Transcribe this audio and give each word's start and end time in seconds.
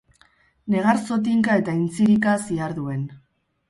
Negar 0.75 1.01
zotinka 1.03 1.59
eta 1.63 1.79
intzirika 1.83 2.37
ziharduen. 2.49 3.11